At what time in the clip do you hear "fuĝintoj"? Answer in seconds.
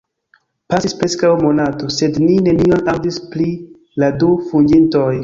4.49-5.11